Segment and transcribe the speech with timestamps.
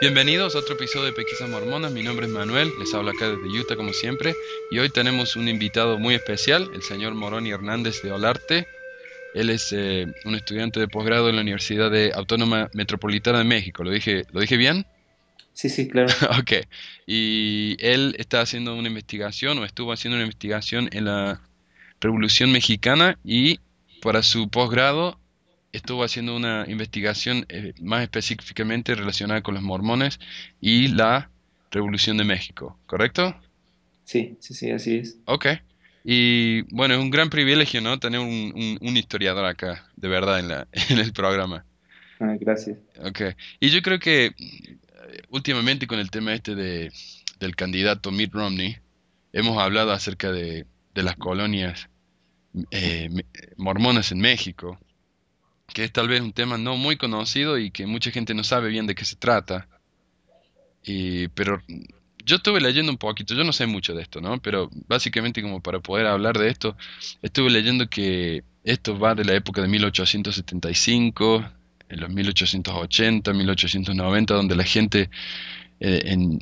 [0.00, 1.90] Bienvenidos a otro episodio de Pequisas Mormonas.
[1.90, 4.32] Mi nombre es Manuel, les hablo acá desde Utah como siempre.
[4.70, 8.68] Y hoy tenemos un invitado muy especial, el señor Moroni Hernández de Olarte.
[9.34, 13.82] Él es eh, un estudiante de posgrado en la Universidad de Autónoma Metropolitana de México.
[13.82, 14.86] ¿Lo dije, ¿lo dije bien?
[15.52, 16.14] Sí, sí, claro.
[16.38, 16.64] ok.
[17.04, 21.42] Y él está haciendo una investigación o estuvo haciendo una investigación en la
[22.00, 23.58] Revolución Mexicana y
[24.00, 25.18] para su posgrado
[25.72, 30.18] estuvo haciendo una investigación eh, más específicamente relacionada con los mormones
[30.60, 31.30] y la
[31.70, 33.38] Revolución de México, ¿correcto?
[34.04, 35.18] Sí, sí, sí, así es.
[35.26, 35.46] Ok.
[36.02, 37.98] Y bueno, es un gran privilegio, ¿no?
[37.98, 41.66] Tener un, un, historiador acá, de verdad, en, la, en el programa.
[42.20, 42.78] Ah, gracias.
[43.04, 43.20] Ok.
[43.60, 44.34] Y yo creo que
[45.28, 46.90] últimamente con el tema este de,
[47.38, 48.78] del candidato Mitt Romney,
[49.32, 50.64] hemos hablado acerca de,
[50.94, 51.90] de las colonias
[52.70, 53.10] eh,
[53.56, 54.78] mormonas en México
[55.72, 58.68] que es tal vez un tema no muy conocido y que mucha gente no sabe
[58.68, 59.68] bien de qué se trata.
[60.82, 61.62] Y, pero
[62.24, 64.40] yo estuve leyendo un poquito, yo no sé mucho de esto, ¿no?
[64.40, 66.76] Pero básicamente como para poder hablar de esto,
[67.22, 71.44] estuve leyendo que esto va de la época de 1875,
[71.88, 75.10] en los 1880, 1890, donde la gente
[75.80, 76.38] eh, en,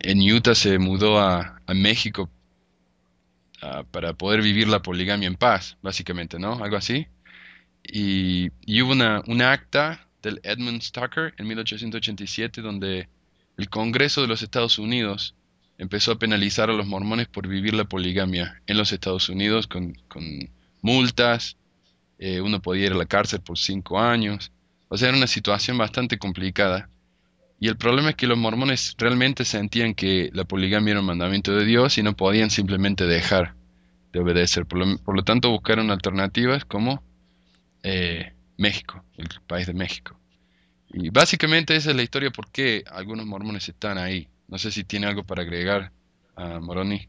[0.00, 2.30] en, Utah se mudó a, a México
[3.90, 6.62] para poder vivir la poligamia en paz, básicamente, ¿no?
[6.62, 7.08] Algo así.
[7.88, 8.50] Y,
[8.82, 13.08] hubo una, acta del Edmund Tucker en 1887 donde
[13.56, 15.34] el Congreso de los Estados Unidos
[15.78, 19.96] empezó a penalizar a los mormones por vivir la poligamia en los Estados Unidos con,
[20.82, 21.56] multas,
[22.18, 24.52] eh, uno podía ir a la cárcel por cinco años,
[24.88, 26.88] o sea, era una situación bastante complicada.
[27.58, 31.52] Y el problema es que los mormones realmente sentían que la poligamia era un mandamiento
[31.52, 33.54] de Dios y no podían simplemente dejar
[34.12, 34.66] de obedecer.
[34.66, 37.02] Por lo, por lo tanto, buscaron alternativas como
[37.88, 40.18] eh, México, el país de México.
[40.92, 44.26] Y básicamente esa es la historia por qué algunos mormones están ahí.
[44.48, 45.92] No sé si tiene algo para agregar
[46.34, 47.06] a Moroni.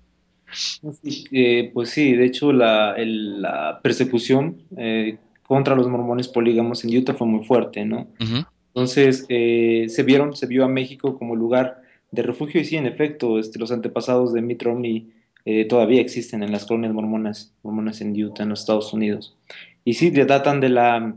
[1.32, 7.26] Eh, pues sí, de hecho la, persecución eh, contra los mormones polígamos en Utah fue
[7.26, 8.08] muy fuerte, ¿no?
[8.20, 11.82] Entonces se vieron, se vio a México como lugar
[12.12, 15.12] de refugio y sí, en efecto, este, los antepasados de Mitt Romney
[15.70, 19.36] todavía existen en las colonias mormonas, mormonas en Utah, en los Estados Unidos
[19.88, 21.16] y sí, datan de la,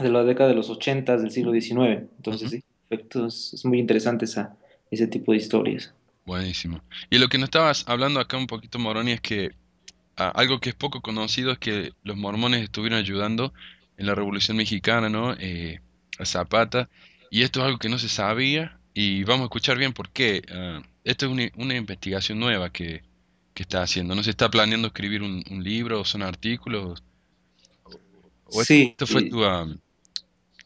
[0.00, 2.08] de la década de los 80 del siglo XIX.
[2.16, 4.56] Entonces, sí, es, es, muy interesante esa,
[4.90, 5.94] ese tipo de historias.
[6.26, 6.82] Buenísimo.
[7.10, 9.52] Y lo que nos estabas hablando acá un poquito, Moroni, es que
[10.16, 13.54] ah, algo que es poco conocido es que los mormones estuvieron ayudando
[13.96, 15.34] en la Revolución Mexicana, ¿no?
[15.38, 15.78] Eh,
[16.18, 16.88] a Zapata.
[17.30, 20.42] Y esto es algo que no se sabía y vamos a escuchar bien por qué.
[20.50, 23.04] Ah, esto es una, una, investigación nueva que,
[23.54, 24.16] que, está haciendo.
[24.16, 27.04] No se está planeando escribir un, un libro o son artículos
[28.52, 28.88] sí.
[28.90, 29.40] Esto fue tu,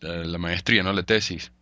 [0.00, 0.92] la maestría, ¿no?
[0.92, 1.52] La tesis.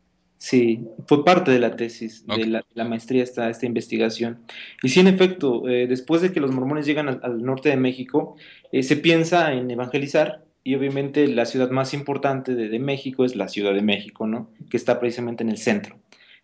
[0.45, 4.41] Sí, fue parte de la tesis, de la, maestría esta, esta investigación.
[4.83, 8.37] Y sí, en efecto, eh, después de que los mormones llegan al, norte de México,
[8.71, 13.49] eh, se piensa en evangelizar y obviamente la ciudad más importante de, México es la
[13.49, 14.51] Ciudad de México, ¿no?
[14.69, 15.99] Que está precisamente en el centro.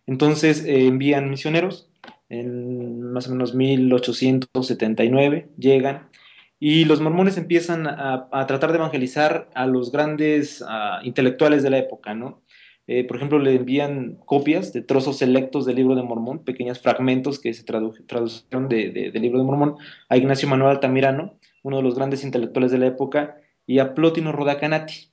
[0.07, 1.87] Entonces eh, envían misioneros,
[2.29, 6.07] en más o menos 1879 llegan
[6.63, 10.63] y los mormones empiezan a, tratar de evangelizar a los grandes
[11.01, 12.43] intelectuales de la época, ¿no?
[12.85, 17.39] Eh, por ejemplo, le envían copias de trozos selectos del libro de Mormón, pequeños fragmentos
[17.39, 19.77] que se tradujeron del libro de Mormón,
[20.07, 24.31] a Ignacio Manuel Altamirano, uno de los grandes intelectuales de la época, y a Plotino
[24.31, 25.09] Rodacanati.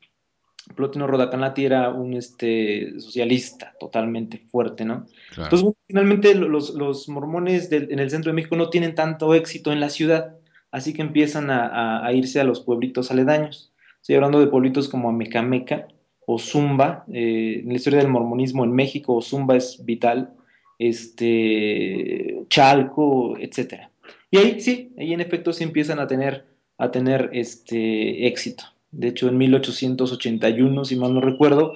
[0.76, 5.06] Plotino Rodacanati era un este, socialista totalmente fuerte, ¿no?
[5.34, 9.81] Entonces, finalmente los, los mormones en el centro de México no tienen tanto éxito en
[9.81, 10.34] la ciudad
[10.71, 13.73] así que empiezan a, irse a los pueblitos aledaños.
[14.01, 15.89] Estoy hablando de pueblitos como Amecameca
[16.27, 20.34] o Zumba, eh, en la historia del mormonismo en México, Zumba es vital,
[20.79, 23.89] este, Chalco, etc.
[24.31, 26.47] Y ahí sí, ahí en efecto sí empiezan a tener,
[26.77, 28.65] a tener este éxito.
[28.91, 31.75] De hecho, en 1881, si mal no recuerdo,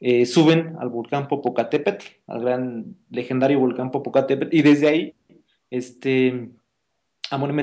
[0.00, 5.14] eh, suben al volcán Popocatépetl, al gran legendario volcán Popocatépetl, y desde ahí
[5.70, 6.50] este,
[7.30, 7.54] Amor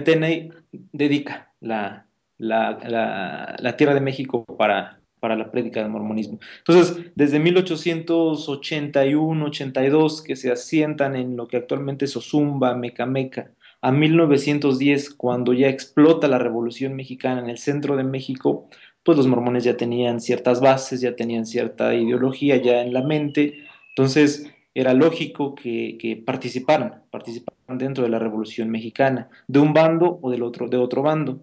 [0.92, 6.40] dedica la, la, tierra de México para, para la prédica del mormonismo.
[6.58, 15.16] Entonces, desde 1881-82, que se asientan en lo que actualmente es Ozumba, Mecameca, a 1910,
[15.16, 18.70] cuando ya explota la Revolución Mexicana en el centro de México,
[19.04, 23.66] pues los mormones ya tenían ciertas bases, ya tenían cierta ideología ya en la mente.
[23.90, 30.32] Entonces, era lógico que, participaran, participaran dentro de la Revolución Mexicana, de un bando o
[30.32, 31.40] del otro, de otro bando.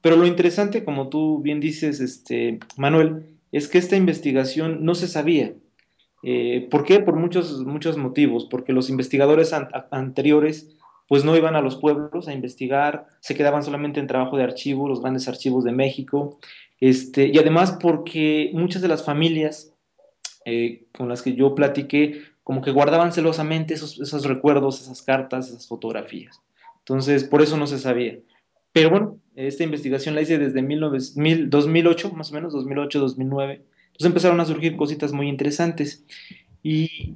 [0.00, 5.08] Pero lo interesante, como tú bien dices, este, Manuel, es que esta investigación no se
[5.08, 5.54] sabía.
[6.22, 7.00] Eh, ¿Por qué?
[7.00, 9.52] Por muchos, muchos motivos, porque los investigadores
[9.90, 10.74] anteriores
[11.06, 14.88] pues no iban a los pueblos a investigar, se quedaban solamente en trabajo de archivo,
[14.88, 16.38] los grandes archivos de México,
[16.80, 19.74] este, y además porque muchas de las familias
[20.46, 25.48] eh, con las que yo platiqué, como que guardaban celosamente esos, esos recuerdos, esas cartas,
[25.48, 26.40] esas fotografías.
[26.78, 28.18] Entonces, por eso no se sabía.
[28.72, 30.60] Pero bueno, esta investigación la hice desde
[31.48, 33.62] 2008, más o menos, 2008, 2009.
[33.86, 36.04] Entonces empezaron a surgir cositas muy interesantes.
[36.62, 37.14] Y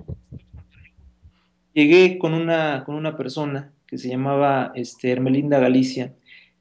[1.75, 6.14] llegué con una, con una persona que se llamaba este, Hermelinda Galicia,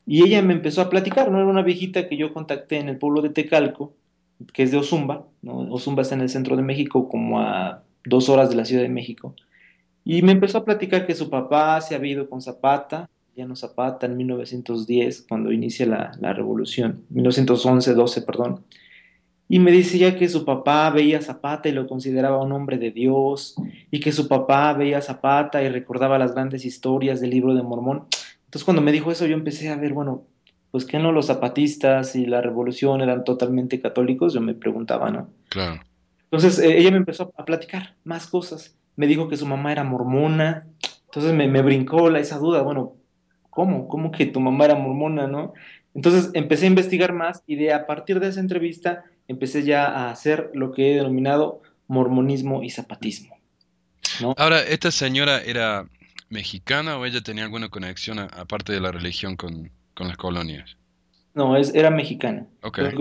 [0.05, 1.37] y ella me empezó a platicar, ¿no?
[1.37, 3.93] Era una viejita que yo contacté en el pueblo de Tecalco,
[4.53, 5.27] que es de Ozumba.
[5.45, 8.89] Ozumba está en el centro de México, como a dos horas de la Ciudad de
[8.89, 9.35] México.
[10.03, 13.09] Y me empezó a platicar que su papá se había ido con Zapata,
[13.45, 18.63] no Zapata en 1910, cuando inicia la, la revolución, 1911, 12, perdón.
[19.49, 22.91] Y me decía que su papá veía a Zapata y lo consideraba un hombre de
[22.91, 23.55] Dios,
[23.91, 27.63] y que su papá veía a Zapata y recordaba las grandes historias del libro de
[27.63, 28.05] Mormón.
[28.45, 30.23] Entonces cuando me dijo eso yo empecé a ver, bueno,
[30.71, 35.29] pues que no los zapatistas y la revolución eran totalmente católicos, yo me preguntaba, ¿no?
[35.49, 35.81] Claro.
[36.31, 38.75] Entonces eh, ella me empezó a platicar más cosas.
[38.95, 40.67] Me dijo que su mamá era mormona.
[41.05, 42.95] Entonces me, me brincó la, esa duda, bueno,
[43.49, 43.87] ¿cómo?
[43.87, 45.53] ¿Cómo que tu mamá era mormona, no?
[45.95, 50.11] Entonces empecé a investigar más y de a partir de esa entrevista empecé ya a
[50.11, 53.35] hacer lo que he denominado mormonismo y zapatismo.
[54.21, 54.35] ¿no?
[54.37, 55.87] Ahora, ¿esta señora era
[56.29, 60.77] mexicana o ella tenía alguna conexión aparte de la religión con, las colonias?
[61.33, 62.45] No, es, era mexicana.
[62.61, 62.91] Okay.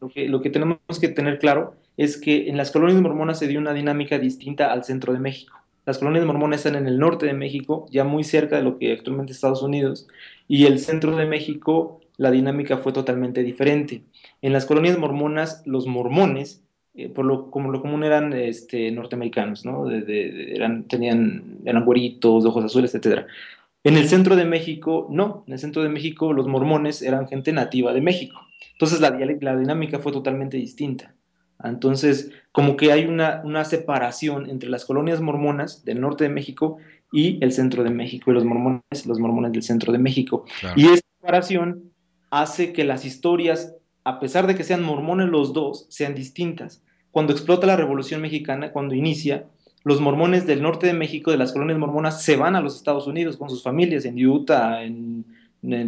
[0.00, 3.48] Lo, que, lo que tenemos que tener claro es que en las colonias mormonas se
[3.48, 5.56] dio una dinámica distinta al centro de México.
[5.86, 8.92] Las colonias mormonas están en el norte de México, ya muy cerca de lo que
[8.92, 10.08] actualmente es Estados Unidos,
[10.48, 14.02] y el centro de México la dinámica fue totalmente diferente.
[14.42, 16.62] En las colonias mormonas, los mormones,
[16.94, 19.90] eh, por lo, como lo común eran este, norteamericanos, ¿no?
[19.90, 23.26] eran, tenían, eran güeritos, ojos azules, etc.
[23.84, 25.44] En el centro de México, no.
[25.46, 28.40] En el centro de México, los mormones eran gente nativa de México.
[28.72, 31.14] Entonces, la, la dinámica fue totalmente distinta.
[31.62, 36.78] Entonces, como que hay una, una, separación entre las colonias mormonas del norte de México
[37.12, 40.44] y el centro de México, y los mormones, los mormones del centro de México.
[40.74, 41.92] Y esa separación
[42.30, 43.74] hace que las historias,
[44.04, 46.82] a pesar de que sean mormones los dos, sean distintas.
[47.10, 49.46] Cuando explota la Revolución Mexicana, cuando inicia,
[49.84, 53.06] los mormones del norte de México, de las colonias mormonas, se van a los Estados
[53.06, 55.24] Unidos con sus familias, en Utah, en,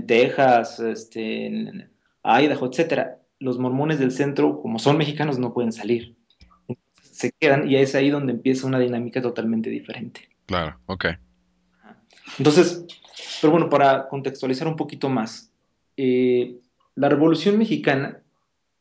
[0.07, 1.91] Texas, este, en
[2.25, 6.17] Idaho, etcétera los mormones del centro, como son mexicanos, no pueden salir.
[7.01, 10.29] se quedan y es ahí donde empieza una dinámica totalmente diferente.
[10.47, 11.07] Claro, ok.
[12.39, 12.85] Entonces,
[13.41, 15.53] pero bueno, para contextualizar un poquito más,
[15.97, 16.57] eh,
[16.95, 18.23] la Revolución Mexicana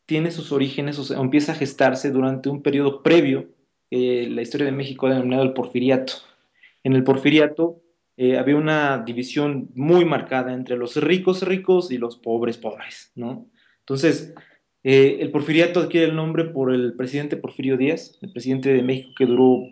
[0.06, 3.48] tiene sus orígenes, o sea, empieza a gestarse durante un periodo previo,
[3.90, 6.14] eh, la historia de México denominado el Porfiriato.
[6.82, 7.80] En el Porfiriato
[8.16, 13.46] eh, había una división muy marcada entre los ricos ricos y los pobres pobres, ¿no?
[13.88, 14.34] Entonces,
[14.84, 19.12] eh, el porfiriato adquiere el nombre por el presidente Porfirio Díaz, el presidente de México
[19.16, 19.62] que duró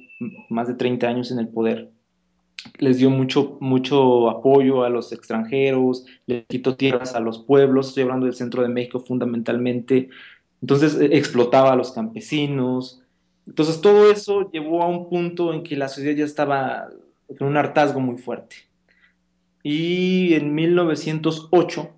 [0.49, 1.91] más de 30 años en el poder.
[2.79, 8.05] Les dio mucho, mucho apoyo a los extranjeros, le quitó tierras a los pueblos, estoy
[8.05, 10.09] hablando del centro de México fundamentalmente.
[10.63, 13.03] Entonces eh, explotaba a los campesinos.
[13.47, 16.89] Entonces todo eso llevó a un punto en que la sociedad ya estaba
[17.39, 18.57] con un hartazgo muy fuerte.
[19.63, 21.96] Y en 1908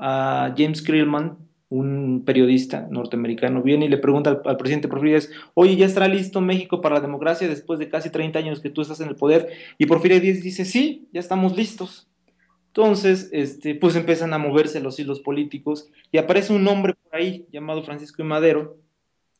[0.00, 1.36] a James Krillman,
[1.68, 5.20] un periodista norteamericano, viene y le pregunta al, presidente Porfirio
[5.54, 8.82] oye, ¿ya estará listo México para la democracia después de casi 30 años que tú
[8.82, 9.48] estás en el poder?
[9.78, 12.08] Y Porfirio Díaz dice, sí, ya estamos listos.
[12.68, 17.46] Entonces, este, pues empiezan a moverse los hilos políticos y aparece un hombre por ahí
[17.52, 18.78] llamado Francisco y Madero.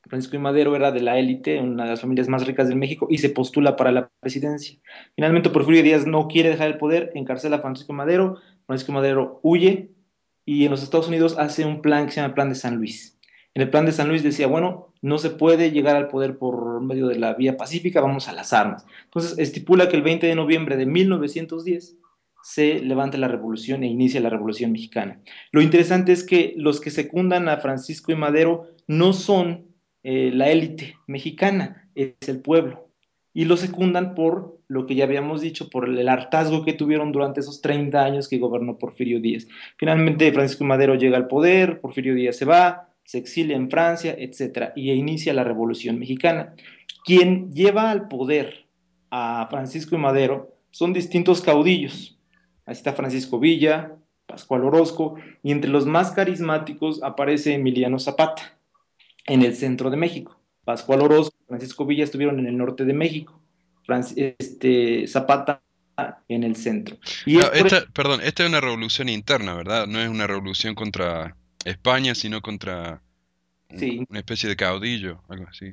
[0.03, 3.07] Francisco y Madero era de la élite, una de las familias más ricas de México,
[3.11, 4.79] y se postula para la presidencia.
[5.15, 8.95] Finalmente, Porfirio Díaz no quiere dejar el poder, encarcela a Francisco y Madero, Francisco y
[8.95, 9.91] Madero huye,
[10.51, 12.75] y en los Estados Unidos hace un plan que se llama el Plan de San
[12.75, 13.17] Luis.
[13.55, 16.81] En el Plan de San Luis decía, bueno, no se puede llegar al poder por
[16.81, 18.85] medio de la vía pacífica, vamos a las armas.
[19.05, 21.99] Entonces estipula que el 20 de noviembre de 1910
[22.43, 25.21] se levanta la revolución e inicia la revolución mexicana.
[25.53, 29.69] Lo interesante es que los que secundan a Francisco y Madero no son
[30.03, 32.90] eh, la élite mexicana, es el pueblo.
[33.33, 37.41] Y lo secundan por lo que ya habíamos dicho, por el hartazgo que tuvieron durante
[37.41, 39.47] esos 30 años que gobernó Porfirio Díaz.
[39.77, 44.71] Finalmente, Francisco Madero llega al poder, Porfirio Díaz se va, se exilia en Francia, etc.
[44.77, 46.55] Y inicia la Revolución Mexicana.
[47.05, 48.67] Quien lleva al poder
[49.11, 52.17] a Francisco Madero son distintos caudillos.
[52.67, 53.97] Ahí está Francisco Villa,
[54.27, 58.57] Pascual Orozco, y entre los más carismáticos aparece Emiliano Zapata,
[59.27, 60.40] en el centro de México.
[60.65, 63.41] Pascual Orozco, Francisco Villa estuvieron en el norte de México,
[64.17, 65.63] este, Zapata
[66.29, 66.97] en el centro.
[67.27, 67.39] Y
[67.93, 69.87] Perdón, esta es una revolución interna, ¿verdad?
[69.87, 73.03] No es una revolución contra España, sino contra
[73.71, 75.73] una especie de caudillo, algo así.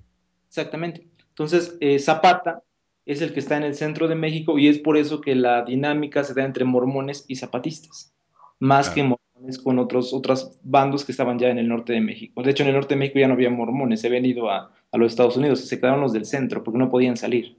[0.49, 1.07] Exactamente.
[1.29, 2.61] Entonces, eh, Zapata
[3.05, 5.63] es el que está en el centro de México y es por eso que la
[5.63, 8.13] dinámica se da entre mormones y zapatistas,
[8.59, 9.26] más que mormones
[9.63, 12.43] con otros, otros bandos que estaban ya en el norte de México.
[12.43, 14.71] De hecho, en el norte de México ya no había mormones, se habían ido a,
[14.91, 17.57] a los Estados Unidos, se quedaron los del centro porque no podían salir.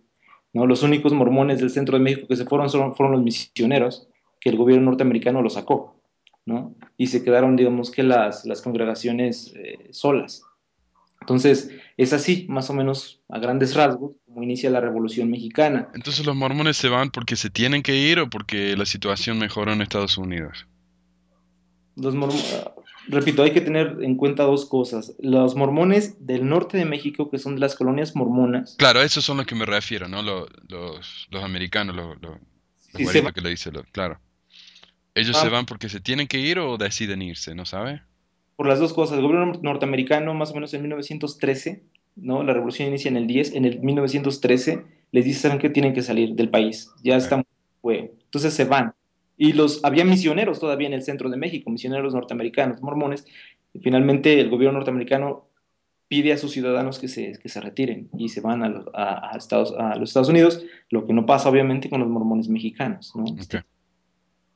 [0.53, 0.67] ¿no?
[0.67, 4.09] Los únicos mormones del centro de México que se fueron fueron los misioneros,
[4.41, 6.01] que el gobierno norteamericano los sacó.
[6.47, 6.75] ¿no?
[6.97, 10.43] Y se quedaron, digamos que las, las congregaciones eh, solas.
[11.21, 15.89] Entonces, es así, más o menos a grandes rasgos, como inicia la Revolución Mexicana.
[15.95, 19.73] Entonces, ¿los mormones se van porque se tienen que ir o porque la situación mejoró
[19.73, 20.67] en Estados Unidos?
[21.99, 22.15] Los
[23.09, 25.15] repito, hay que tener en cuenta dos cosas.
[25.19, 28.77] Los mormones del norte de México, que son de las colonias mormonas.
[28.79, 30.23] Claro, esos son los que me refiero, ¿no?
[30.23, 34.21] Los, los, americanos, los, los, que le dice, claro.
[35.15, 35.51] ¿Ellos se ah.
[35.51, 38.03] van porque se tienen que ir o deciden irse, no sabe?
[38.57, 39.19] Por las dos cosas.
[39.19, 41.83] El gobierno norteamericano, más o menos en 1913,
[42.17, 42.43] ¿no?
[42.45, 46.03] La revolución inicia en el 10, en el 1913 les dice, ¿saben que Tienen que
[46.03, 46.91] salir del país.
[47.03, 47.45] Ya están,
[47.81, 48.13] fue.
[48.25, 48.95] Entonces se van.
[49.39, 53.25] Y los, había misioneros todavía en el centro de México, misioneros norteamericanos, mormones.
[53.73, 55.49] Y finalmente el gobierno norteamericano
[56.09, 59.33] pide a sus ciudadanos que se, que se retiren y se van a los, a,
[59.37, 63.13] Estados, a los Estados Unidos, lo que no pasa obviamente con los mormones mexicanos.
[63.15, 63.25] ¿no?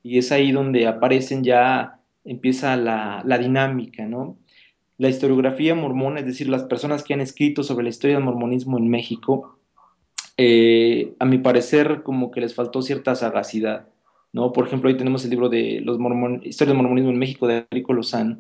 [0.03, 4.39] Y es ahí donde aparecen ya, empieza la, la dinámica, ¿no?
[4.99, 8.79] La historiografía mormona, es decir, las personas que han escrito sobre la historia del mormonismo
[8.79, 9.59] en México,
[10.37, 13.89] eh, a mi parecer como que les faltó cierta sagacidad.
[14.33, 14.53] ¿No?
[14.53, 17.67] Por ejemplo, ahí tenemos el libro de los mormon, Historia del Mormonismo en México de
[17.71, 18.39] Enrico Lozano,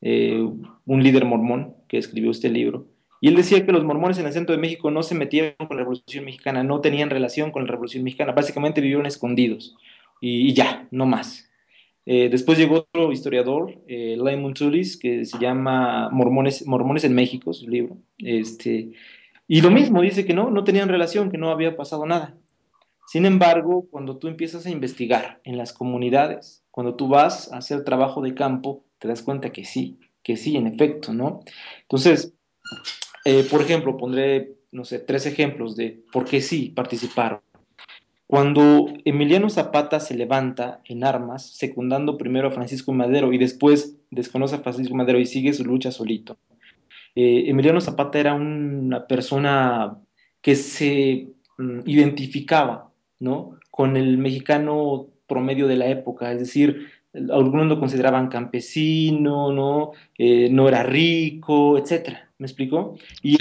[0.00, 0.46] eh,
[0.86, 2.86] un líder mormón que escribió este libro.
[3.20, 5.76] Y él decía que los mormones en el centro de México no se metieron con
[5.76, 9.76] la Revolución Mexicana, no tenían relación con la Revolución Mexicana, básicamente vivieron escondidos
[10.20, 11.50] y, ya, no más.
[12.06, 17.52] Eh, después llegó otro historiador, eh, Raymond Tullis, que se llama Mormones, Mormones en México,
[17.52, 17.98] su libro.
[18.18, 18.92] Este,
[19.46, 22.36] y lo mismo, dice que no, no tenían relación, que no había pasado nada.
[23.10, 27.82] Sin embargo, cuando tú empiezas a investigar en las comunidades, cuando tú vas a hacer
[27.82, 31.40] trabajo de campo, te das cuenta que sí, que sí, en efecto, ¿no?
[31.82, 32.32] Entonces,
[33.24, 37.40] eh, por ejemplo, pondré, no sé, tres ejemplos de por qué sí participaron.
[38.28, 44.54] Cuando Emiliano Zapata se levanta en armas, secundando primero a Francisco Madero y después desconoce
[44.54, 46.38] a Francisco Madero y sigue su lucha solito,
[47.16, 49.98] eh, Emiliano Zapata era una persona
[50.40, 51.26] que se
[51.58, 52.89] mm, identificaba
[53.20, 53.58] ¿no?
[53.70, 59.92] Con el mexicano promedio de la época, es decir, algunos lo consideraban campesino, ¿no?
[60.18, 62.96] Eh, no era rico, etcétera, ¿me explicó?
[63.22, 63.36] Y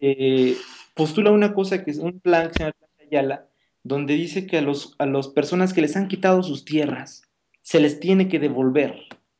[0.00, 0.56] eh,
[0.94, 3.46] postula una cosa que es un plan que se llama Ayala,
[3.82, 7.22] donde dice que a los a las personas que les han quitado sus tierras
[7.62, 8.94] se les tiene que devolver.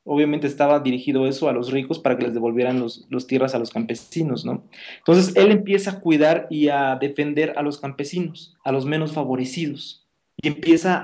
[0.05, 3.59] Obviamente estaba dirigido eso a los ricos para que les devolvieran los, los tierras a
[3.59, 4.63] los campesinos, ¿no?
[4.99, 10.05] Entonces él empieza a cuidar y a defender a los campesinos, a los menos favorecidos,
[10.37, 11.01] y empieza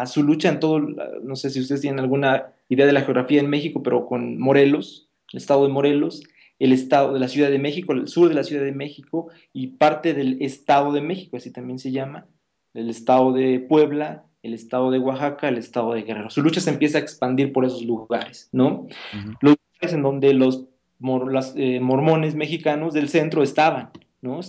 [0.00, 3.40] a, su lucha en todo, no sé si ustedes tienen alguna idea de la geografía
[3.40, 6.22] en México, pero con Morelos, el estado de Morelos,
[6.58, 9.68] el estado de la Ciudad de México, el sur de la Ciudad de México y
[9.68, 12.26] parte del estado de México, así también se llama,
[12.74, 16.28] el estado de Puebla, el estado de Oaxaca, el estado de Guerrero.
[16.28, 18.86] Su lucha se empieza a expandir por esos lugares, ¿no?
[19.40, 20.66] Los lugares en donde los
[21.56, 24.40] eh, mormones mexicanos del centro estaban, ¿no?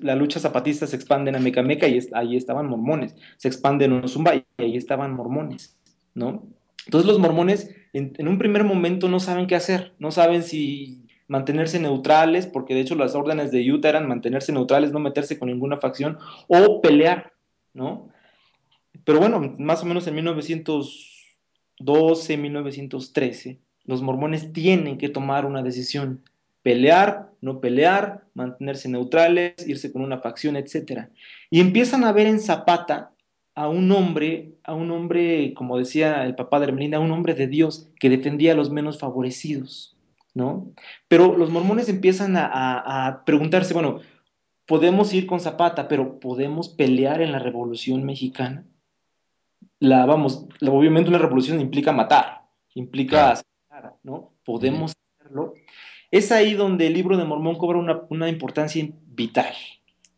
[0.00, 4.34] la lucha zapatista se expande en Amecameca y ahí estaban mormones, se expande en Ozumba
[4.34, 5.76] y ahí estaban mormones,
[6.14, 6.46] ¿no?
[6.86, 11.04] Entonces los mormones en, en, un primer momento no saben qué hacer, no saben si
[11.28, 15.50] mantenerse neutrales, porque de hecho las órdenes de Utah eran mantenerse neutrales, no meterse con
[15.50, 16.16] ninguna facción,
[16.48, 17.34] o pelear,
[17.74, 18.08] ¿no?
[19.06, 26.24] Pero bueno, más o menos en 1912, 1913, los mormones tienen que tomar una decisión.
[26.62, 31.04] Pelear, no pelear, mantenerse neutrales, irse con una facción, etc.
[31.50, 33.12] Y empiezan a ver en Zapata
[33.54, 37.34] a un hombre, a un hombre, como decía el papá de Hermelinda, a un hombre
[37.34, 39.96] de Dios que defendía a los menos favorecidos,
[40.34, 40.72] ¿no?
[41.06, 44.00] Pero los mormones empiezan a preguntarse, bueno,
[44.66, 48.64] podemos ir con Zapata, pero ¿podemos pelear en la Revolución Mexicana?
[49.80, 52.42] La, vamos, obviamente una revolución implica matar,
[52.74, 54.32] implica asesinar, ¿no?
[54.44, 55.54] Podemos hacerlo.
[56.10, 57.78] Es ahí donde el libro de Mormón cobra
[58.08, 59.54] una, importancia vital,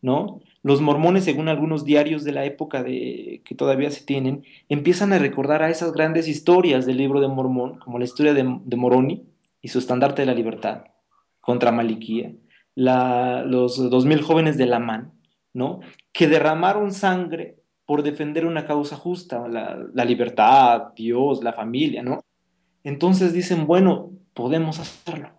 [0.01, 0.41] ¿no?
[0.61, 5.19] Los mormones, según algunos diarios de la época de, que todavía se tienen, empiezan a
[5.19, 9.25] recordar a esas grandes historias del libro de Mormón, como la historia de, Moroni
[9.61, 10.85] y su estandarte de la libertad
[11.41, 12.33] contra Maliquía,
[12.75, 15.13] los dos mil jóvenes de la MAN,
[15.53, 15.79] ¿no?
[16.13, 17.58] Que derramaron sangre
[17.89, 22.23] por defender una causa justa, la, libertad, Dios, la familia, ¿no?
[22.83, 25.31] Entonces dicen, bueno, podemos hacerlo.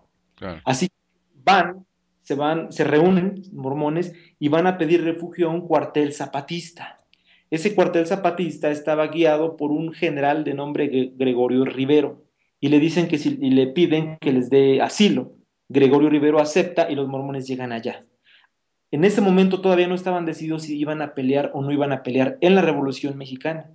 [0.64, 0.88] Así
[1.44, 1.86] van,
[2.22, 6.98] se van, se reúnen mormones y van a pedir refugio a un cuartel zapatista.
[7.52, 12.24] Ese cuartel zapatista estaba guiado por un general de nombre Gregorio Rivero
[12.58, 15.34] y le dicen que si y le piden que les dé asilo.
[15.68, 18.04] Gregorio Rivero acepta y los mormones llegan allá.
[18.90, 22.02] En ese momento todavía no estaban decididos si iban a pelear o no iban a
[22.02, 23.70] pelear en la Revolución Mexicana.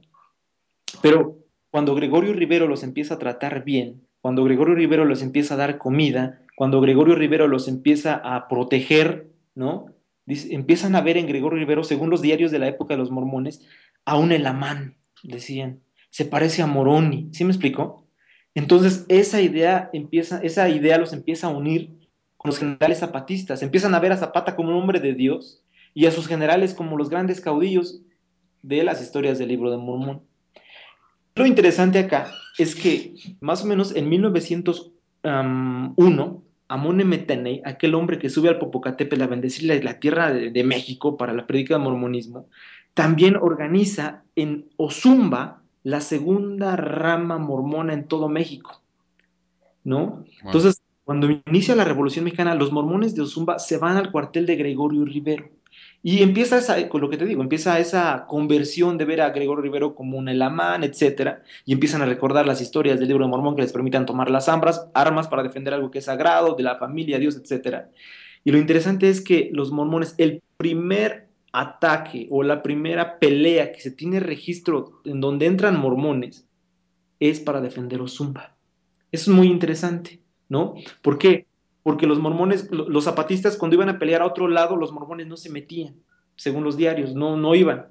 [1.01, 1.37] Pero
[1.71, 5.77] cuando Gregorio Rivero los empieza a tratar bien, cuando Gregorio Rivero los empieza a dar
[5.77, 9.87] comida, cuando Gregorio Rivero los empieza a proteger, ¿no?
[10.27, 13.65] empiezan a ver en Gregorio Rivero, según los diarios de la época de los mormones,
[14.05, 15.81] a un elamán, decían.
[16.09, 17.29] Se parece a Moroni.
[17.33, 18.07] ¿Sí me explicó?
[18.53, 22.04] Entonces, esa idea empieza, esa idea los empieza a unir
[22.45, 23.63] con los generales zapatistas.
[23.63, 25.63] Empiezan a ver a Zapata como un hombre de Dios
[25.95, 28.03] y a sus generales como los grandes caudillos
[28.61, 30.21] de las historias del libro de Mormón.
[31.33, 38.29] Lo interesante acá es que más o menos en 1901, Amon Metaney, aquel hombre que
[38.29, 42.47] sube al Popocatépetl a bendecir la, tierra de, de, México para la predica del mormonismo,
[42.93, 48.83] también organiza en Ozumba la segunda rama mormona en todo México,
[49.83, 50.23] ¿no?
[50.43, 54.55] Entonces, cuando inicia la Revolución Mexicana, los mormones de Ozumba se van al cuartel de
[54.55, 55.49] Gregorio Rivero.
[56.01, 59.61] Y empieza esa, con lo que te digo, empieza esa conversión de ver a Gregorio
[59.61, 63.55] Rivero como un elamán, etcétera, y empiezan a recordar las historias del libro de Mormón
[63.55, 66.77] que les permitan tomar las armas, armas para defender algo que es sagrado, de la
[66.77, 67.89] familia, Dios, etcétera.
[68.43, 73.81] Y lo interesante es que los mormones, el primer ataque o la primera pelea que
[73.81, 76.47] se tiene registro en donde entran mormones
[77.19, 78.55] es para defender Ozumba.
[79.11, 80.75] Es muy interesante, ¿no?
[81.01, 81.47] ¿Por qué?
[81.83, 85.37] Porque los mormones, los zapatistas cuando iban a pelear a otro lado, los mormones no
[85.37, 85.95] se metían,
[86.35, 87.87] según los diarios, no, no iban.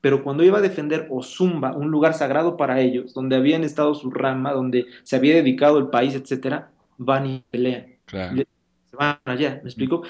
[0.00, 4.10] Pero cuando iba a defender Ozumba, un lugar sagrado para ellos, donde habían estado su
[4.10, 7.86] rama, donde se había dedicado el país, etcétera, van y pelean.
[8.06, 10.02] Se van allá, ¿me explico?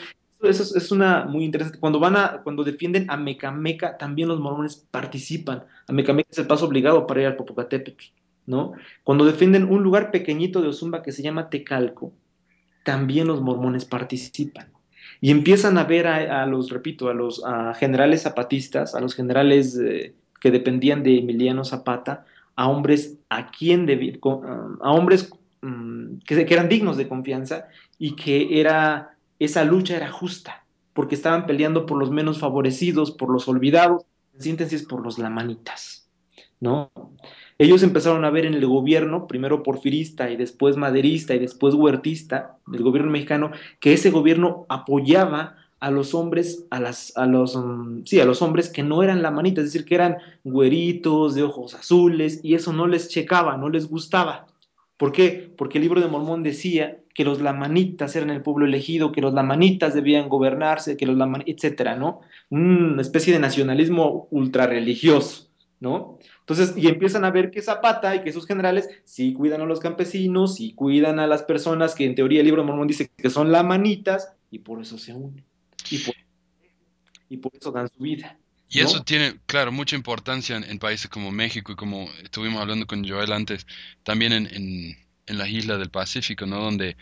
[0.48, 1.78] eso es, una muy interesante.
[1.78, 5.64] Cuando van a, cuando defienden a Mecameca, también los mormones participan.
[5.87, 8.04] A Mecameca es el paso obligado para ir al Popocatépetl,
[8.46, 8.72] ¿no?
[9.02, 12.12] Cuando defienden un lugar pequeñito de Ozumba que se llama Tecalco,
[12.85, 14.68] también los mormones participan.
[15.20, 17.42] Y empiezan a ver a, los, repito, a los
[17.76, 22.26] generales zapatistas, a los generales eh, que dependían de Emiliano Zapata,
[22.57, 23.88] a hombres a quien
[24.80, 25.30] a hombres
[25.62, 31.14] mm, que, que eran dignos de confianza y que era esa lucha era justa, porque
[31.14, 34.04] estaban peleando por los menos favorecidos, por los olvidados,
[34.35, 36.09] en síntesis por los lamanitas,
[36.61, 36.90] ¿no?
[37.58, 42.58] Ellos empezaron a ver en el gobierno, primero porfirista y después maderista y después huertista,
[42.66, 48.04] del gobierno mexicano, que ese gobierno apoyaba a los hombres, a, las, a los, mm,
[48.06, 51.74] sí, a los hombres que no eran lamanitas, es decir, que eran güeritos, de ojos
[51.74, 54.46] azules, y eso no les checaba, no les gustaba.
[54.96, 55.52] ¿Por qué?
[55.56, 59.34] Porque el libro de Mormón decía que los lamanitas eran el pueblo elegido, que los
[59.34, 62.20] lamanitas debían gobernarse, que los lamanitas, etcétera, ¿no?
[62.48, 65.48] Una especie de nacionalismo ultrarreligioso,
[65.80, 66.18] ¿no?
[66.46, 69.80] Entonces, y empiezan a ver que Zapata y que sus generales sí cuidan a los
[69.80, 73.30] campesinos, sí cuidan a las personas que en teoría el libro de Mormón dice que
[73.30, 75.44] son lamanitas, y por eso se unen.
[77.28, 78.38] Y por, eso dan su vida.
[78.68, 83.09] Y eso tiene, claro, mucha importancia en, países como México y como estuvimos hablando con
[83.09, 83.66] Joel antes,
[84.04, 86.61] también en en las islas del Pacífico, ¿no?
[86.61, 86.96] Donde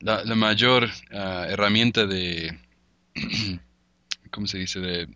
[0.00, 2.58] la, mayor ah, herramienta de,
[4.30, 4.80] ¿cómo se dice?
[4.80, 5.08] De,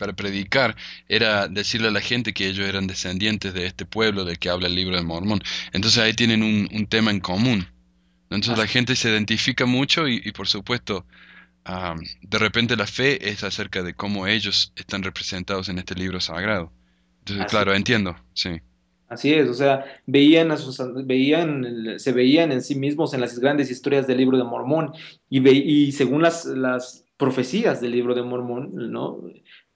[0.00, 0.76] para predicar
[1.08, 4.66] era decirle a la gente que ellos eran descendientes de este pueblo del que habla
[4.66, 5.42] el libro de Mormón.
[5.74, 7.66] Entonces ahí tienen un, tema en común.
[8.30, 11.04] Entonces la gente se identifica mucho y, por supuesto,
[12.22, 16.72] de repente la fe es acerca de cómo ellos están representados en este libro sagrado.
[17.18, 18.58] Entonces, claro, entiendo, sí.
[19.06, 23.38] Así es, o sea, veían a sus, veían, se veían en sí mismos en las
[23.38, 24.92] grandes historias del libro de Mormón
[25.28, 29.22] y, y según las, las profecías del libro de Mormón, ¿no?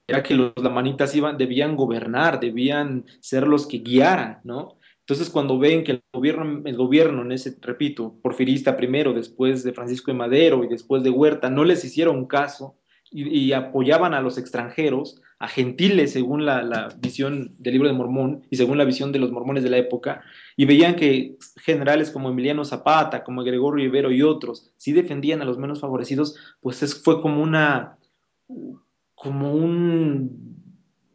[0.06, 4.78] Era que los lamanitas iban, debían gobernar, debían ser los que guiaran, ¿no?
[5.00, 9.72] Entonces, cuando ven que el gobierno, el gobierno en ese, repito, porfirista primero, después de
[9.72, 12.78] Francisco de Madero y después de Huerta, no les hicieron caso
[13.10, 18.56] y apoyaban a los extranjeros, a gentiles según la, visión del libro de Mormón y
[18.56, 20.22] según la visión de los mormones de la época,
[20.56, 25.44] y veían que generales como Emiliano Zapata, como Gregorio Rivero y otros, sí defendían a
[25.44, 27.98] los menos favorecidos, pues es, fue como una,
[29.14, 30.62] como un,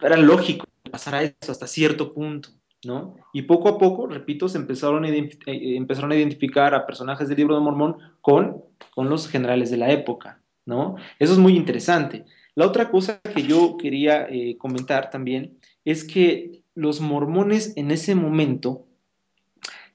[0.01, 2.49] era lógico pasar a eso hasta cierto punto,
[2.83, 3.15] ¿no?
[3.33, 7.38] Y poco a poco, repito, se empezaron a, eh, empezaron a identificar a personajes del
[7.38, 8.63] libro de Mormón con,
[8.95, 10.95] con los generales de la época, ¿no?
[11.19, 12.25] Eso es muy interesante.
[12.55, 18.15] La otra cosa que yo quería eh, comentar también es que los mormones en ese
[18.15, 18.85] momento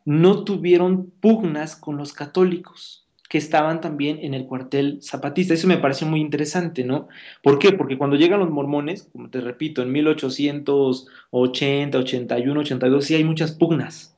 [0.04, 3.03] no tuvieron pugnas con los católicos
[3.34, 5.54] que estaban también en el cuartel zapatista.
[5.54, 7.08] Eso me pareció muy interesante, ¿no?
[7.42, 7.72] ¿Por qué?
[7.72, 13.50] Porque cuando llegan los mormones, como te repito, en 1880, 81, 82, sí hay muchas
[13.50, 14.16] pugnas.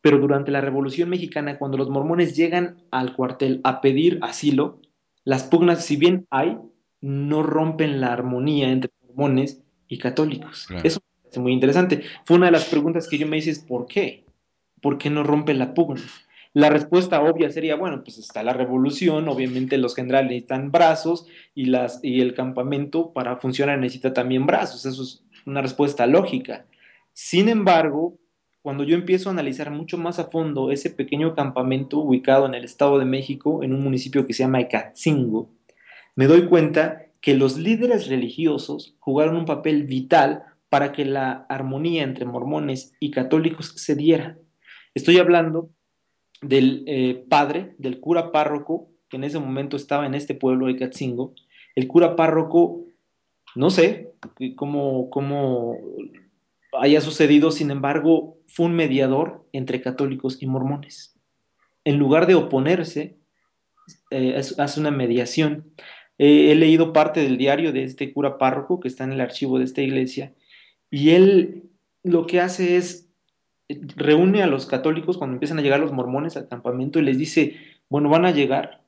[0.00, 4.80] Pero durante la Revolución Mexicana, cuando los mormones llegan al cuartel a pedir asilo,
[5.24, 6.56] las pugnas, si bien hay,
[7.02, 10.68] no rompen la armonía entre mormones y católicos.
[10.82, 12.02] Eso me parece muy interesante.
[12.24, 14.24] Fue una de las preguntas que yo me hice, ¿por qué?
[14.80, 16.00] ¿Por qué no rompe la pugna?
[16.54, 21.66] La respuesta obvia sería, bueno, pues está la revolución, obviamente los generales necesitan brazos y,
[21.66, 26.64] las, y el campamento para funcionar necesita también brazos, eso es una respuesta lógica.
[27.12, 28.16] Sin embargo,
[28.62, 32.64] cuando yo empiezo a analizar mucho más a fondo ese pequeño campamento ubicado en el
[32.64, 35.50] Estado de México, en un municipio que se llama Ecatzingo,
[36.14, 42.04] me doy cuenta que los líderes religiosos jugaron un papel vital para que la armonía
[42.04, 44.38] entre mormones y católicos se diera.
[44.94, 45.70] Estoy hablando
[46.48, 50.76] del eh, padre, del cura párroco, que en ese momento estaba en este pueblo de
[50.76, 51.34] Catzingo.
[51.74, 52.84] El cura párroco,
[53.54, 54.12] no sé
[54.56, 55.76] cómo, cómo
[56.80, 61.18] haya sucedido, sin embargo, fue un mediador entre católicos y mormones.
[61.84, 63.16] En lugar de oponerse,
[64.10, 65.72] eh, hace una mediación.
[66.18, 69.64] he leído parte del diario de este cura párroco que está en el archivo de
[69.64, 70.32] esta iglesia
[70.94, 71.64] y él
[72.04, 73.03] lo que hace es
[73.96, 77.56] reúne a los católicos cuando empiezan a llegar los mormones al campamento y les dice,
[77.88, 78.82] bueno, van a llegar,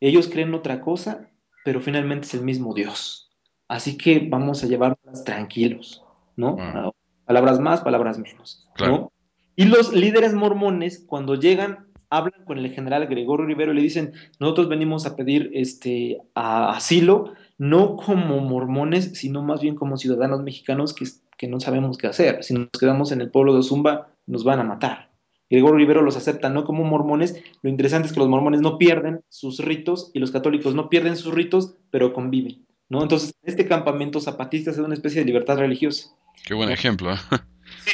[0.00, 1.28] ellos creen otra cosa,
[1.64, 3.30] pero finalmente es el mismo Dios.
[3.68, 6.04] Así que vamos a llevarlos tranquilos,
[6.36, 6.56] ¿no?
[6.58, 6.90] Ah.
[7.24, 9.12] Palabras más, palabras menos, ¿no?
[9.54, 14.12] Y los líderes mormones, cuando llegan, hablan con el general Gregorio Rivero y le dicen,
[14.40, 20.94] nosotros venimos a pedir este asilo, no como mormones, sino más bien como ciudadanos mexicanos
[20.94, 21.04] que
[21.40, 22.44] que no sabemos qué hacer.
[22.44, 25.10] Si nos quedamos en el pueblo de Zumba, nos van a matar.
[25.50, 27.42] Gregorio Rivero los acepta no como mormones.
[27.62, 31.16] Lo interesante es que los mormones no pierden sus ritos y los católicos no pierden
[31.16, 32.64] sus ritos, pero conviven.
[32.88, 33.02] ¿no?
[33.02, 36.10] Entonces, este campamento zapatista es una especie de libertad religiosa.
[36.44, 37.12] Qué buen ejemplo.
[37.12, 37.16] ¿eh?
[37.84, 37.92] Sí,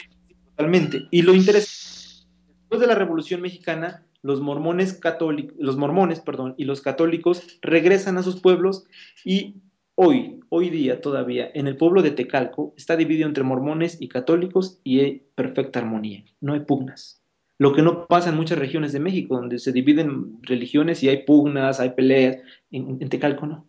[0.51, 1.07] totalmente.
[1.11, 2.27] Y lo interesante,
[2.61, 8.17] después de la Revolución Mexicana, los mormones católicos, los mormones, perdón, y los católicos regresan
[8.17, 8.87] a sus pueblos
[9.23, 9.57] y
[9.99, 14.79] Hoy, hoy día todavía, en el pueblo de Tecalco está dividido entre mormones y católicos
[14.85, 17.23] y hay perfecta armonía, no hay pugnas.
[17.57, 21.25] Lo que no pasa en muchas regiones de México, donde se dividen religiones y hay
[21.25, 22.37] pugnas, hay peleas,
[22.71, 23.67] en, Tecalco no.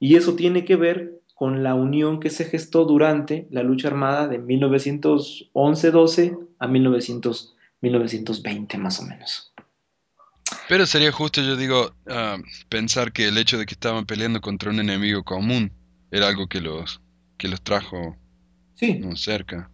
[0.00, 4.26] Y eso tiene que ver con la unión que se gestó durante la lucha armada
[4.26, 9.54] de 1911-12 a 1920 más o menos.
[10.68, 12.36] Pero sería justo, yo digo, ah,
[12.68, 15.72] pensar que el hecho de que estaban peleando contra un enemigo común
[16.10, 17.00] era algo que los,
[17.36, 18.16] que los trajo
[18.74, 19.00] sí.
[19.14, 19.70] cerca.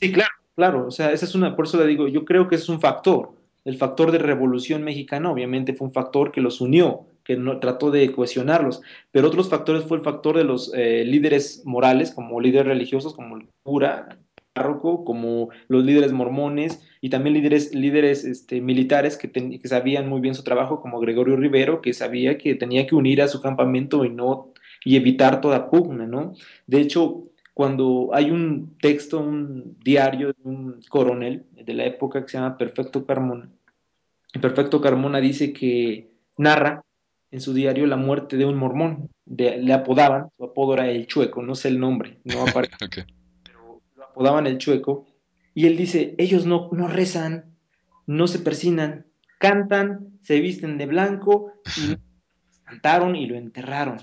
[0.00, 0.86] Sí, claro, claro.
[0.86, 3.34] O sea, esa es una, por eso le digo, yo creo que es un factor.
[3.64, 7.90] El factor de revolución mexicana, obviamente, fue un factor que los unió, que no, trató
[7.90, 8.82] de cohesionarlos.
[9.10, 13.36] Pero otros factores fue el factor de los eh, líderes morales, como líderes religiosos, como
[13.36, 14.18] el cura,
[14.56, 20.20] párroco, como los líderes mormones y también líderes, líderes este, militares que, que, sabían muy
[20.20, 24.04] bien su trabajo, como Gregorio Rivero, que sabía que tenía que unir a su campamento
[24.04, 24.52] y no
[24.84, 26.34] y evitar toda pugna, ¿no?
[26.66, 32.28] De hecho, cuando hay un texto, un diario de un coronel de la época que
[32.28, 33.50] se llama Perfecto Carmona,
[34.40, 36.84] Perfecto Carmona dice que narra
[37.30, 41.42] en su diario la muerte de un mormón, le apodaban, su apodo era el chueco,
[41.42, 43.06] no sé el nombre, no aparece.
[44.22, 45.06] Daban el chueco,
[45.54, 47.56] y él dice, ellos no, no rezan,
[48.06, 49.06] no se persinan,
[49.38, 51.96] cantan, se visten de blanco, y
[52.64, 53.98] cantaron y lo enterraron.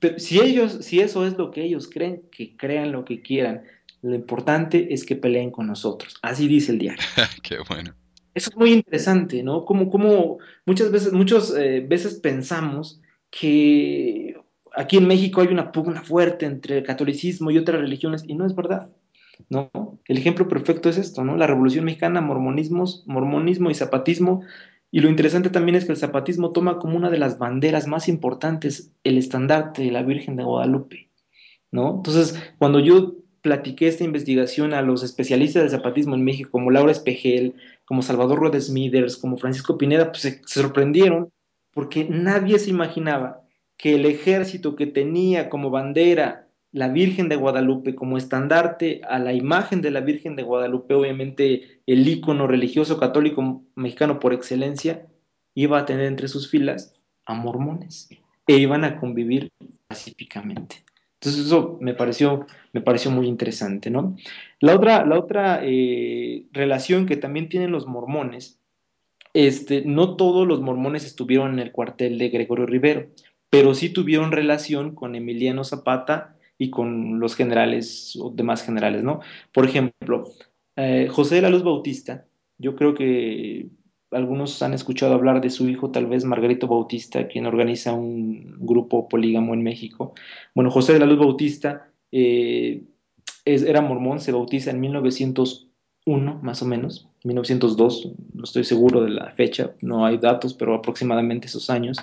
[0.00, 3.62] Pero si ellos, si eso es lo que ellos creen, que crean lo que quieran.
[4.02, 6.16] Lo importante es que peleen con nosotros.
[6.22, 7.02] Así dice el diario.
[7.42, 7.94] Qué bueno.
[8.34, 9.64] Eso es muy interesante, ¿no?
[9.64, 14.36] Como, como muchas veces, muchas eh, veces pensamos que
[14.74, 18.46] aquí en México hay una pugna fuerte entre el catolicismo y otras religiones, y no
[18.46, 18.90] es verdad.
[19.48, 19.70] ¿No?
[20.06, 21.24] El ejemplo perfecto es esto.
[21.24, 24.42] La Revolución Mexicana, mormonismos, mormonismo y zapatismo.
[24.90, 28.08] Y lo interesante también es que el zapatismo toma como una de las banderas más
[28.08, 31.10] importantes el estandarte de la Virgen de Guadalupe,
[31.70, 31.96] ¿no?
[31.96, 36.92] Entonces, cuando yo platiqué esta investigación a los especialistas del zapatismo en México, como Laura
[36.92, 41.30] Espejel, como Salvador Rodes Miders, como Francisco Pineda, pues se sorprendieron
[41.72, 43.42] porque nadie se imaginaba
[43.76, 49.32] que el ejército que tenía como bandera la Virgen de Guadalupe como estandarte a la
[49.32, 55.06] imagen de la Virgen de Guadalupe, obviamente el ícono religioso católico mexicano por excelencia,
[55.54, 58.08] iba a tener entre sus filas a mormones
[58.46, 59.50] e iban a convivir
[59.86, 60.84] pacíficamente.
[61.14, 64.16] Entonces eso me pareció, me pareció muy interesante, ¿no?
[64.60, 68.60] La otra, la otra eh, relación que también tienen los mormones,
[69.34, 73.08] este, no todos los mormones estuvieron en el cuartel de Gregorio Rivero,
[73.50, 79.20] pero sí tuvieron relación con Emiliano Zapata y con los generales o demás generales, ¿no?
[79.52, 80.24] Por ejemplo,
[80.76, 82.26] eh, José de la Luz Bautista,
[82.58, 83.68] yo creo que
[84.10, 89.08] algunos han escuchado hablar de su hijo, tal vez Margarito Bautista, quien organiza un grupo
[89.08, 90.14] polígamo en México.
[90.54, 92.82] Bueno, José de la Luz Bautista eh,
[93.44, 99.30] era mormón, se bautiza en 1901, más o menos, 1902, no estoy seguro de la
[99.32, 101.98] fecha, no hay datos, pero aproximadamente esos años.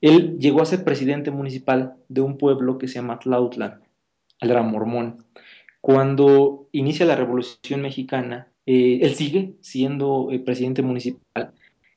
[0.00, 3.80] Él llegó a ser presidente municipal de un pueblo que se llama Tlautla.
[4.42, 5.24] Él era mormón.
[5.80, 11.52] Cuando inicia la Revolución Mexicana, eh, él sigue siendo eh, presidente municipal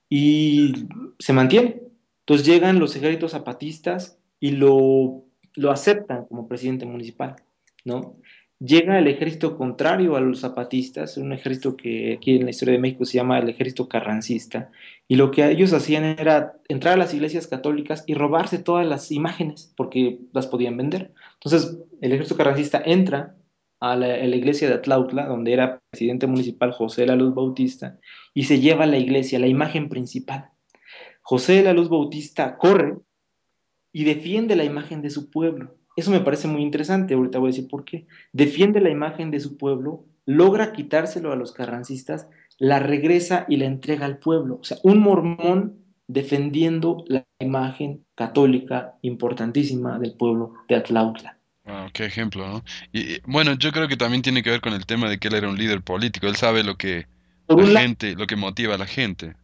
[0.09, 0.87] y
[1.19, 1.81] se mantiene.
[2.21, 7.35] Entonces llegan los ejércitos zapatistas y lo, lo aceptan como presidente municipal,
[7.83, 8.17] ¿no?
[8.59, 12.79] Llega el ejército contrario a los zapatistas, un ejército que aquí en la historia de
[12.79, 14.71] México se llama el ejército carrancista,
[15.09, 19.11] y lo que ellos hacían era entrar a las iglesias católicas y robarse todas las
[19.11, 21.11] imágenes, porque las podían vender.
[21.33, 23.35] Entonces, el ejército carrancista entra,
[23.79, 27.99] a la, iglesia de Atlautla, donde era presidente municipal José de la Luz Bautista,
[28.33, 30.49] y se lleva a la iglesia, la imagen principal.
[31.21, 32.97] José de la Luz Bautista corre
[33.91, 35.75] y defiende la imagen de su pueblo.
[35.95, 38.07] Eso me parece muy interesante, ahorita voy a decir por qué.
[38.33, 43.65] Defiende la imagen de su pueblo, logra quitárselo a los carrancistas, la regresa y la
[43.65, 44.59] entrega al pueblo.
[44.61, 51.39] O sea, un mormón defendiendo la imagen católica importantísima del pueblo de Atlautla.
[51.65, 52.63] Wow, qué ejemplo, ¿no?
[52.93, 55.35] Y bueno, yo creo que también tiene que ver con el tema de que él
[55.35, 56.27] era un líder político.
[56.27, 57.07] Él sabe lo que
[57.47, 59.35] la gente, lo que motiva a la gente.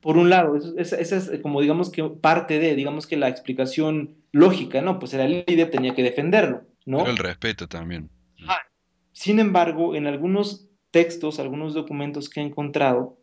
[0.00, 4.80] Por un lado, esa es como digamos que parte de, digamos que la explicación lógica,
[4.80, 4.98] ¿no?
[4.98, 6.98] Pues era el líder, tenía que defenderlo, ¿no?
[6.98, 8.08] Pero el respeto también.
[9.12, 13.17] Sin embargo, en algunos textos, algunos documentos que he encontrado,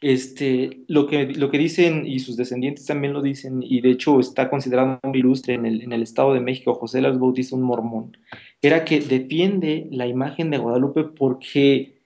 [0.00, 4.18] este, lo, que, lo que dicen, y sus descendientes también lo dicen, y de hecho
[4.18, 7.62] está considerado un ilustre en el, en el Estado de México, José Las Bautista, un
[7.62, 8.16] mormón,
[8.62, 12.02] era que defiende la imagen de Guadalupe porque,